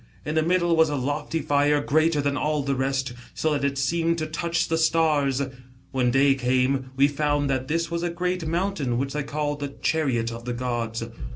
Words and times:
In 0.25 0.33
the 0.33 0.41
middle 0.41 0.75
was 0.75 0.89
a 0.89 0.95
loicy 0.95 1.43
fire, 1.45 1.79
greater 1.79 2.21
than 2.21 2.35
all 2.35 2.63
the 2.63 2.73
rest, 2.73 3.13
so 3.35 3.53
that 3.53 3.63
it 3.63 3.77
seemed 3.77 4.17
to 4.17 4.25
touch 4.25 4.67
the 4.67 4.79
stars. 4.79 5.43
When 5.91 6.09
day 6.09 6.33
came, 6.33 6.89
we 6.97 7.07
found 7.07 7.51
that 7.51 7.67
this 7.67 7.91
was 7.91 8.01
a 8.01 8.09
great 8.09 8.47
mountain 8.47 8.97
which 8.97 9.13
they 9.13 9.21
call 9.21 9.57
the 9.57 9.75
Chariot 9.83 10.31
of 10.31 10.45
the 10.45 10.53
gods. 10.53 11.03